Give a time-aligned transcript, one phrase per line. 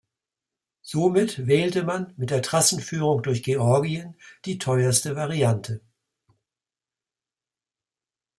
[0.81, 5.81] Somit wählte man mit der Trassenführung durch Georgien die teuerste Variante.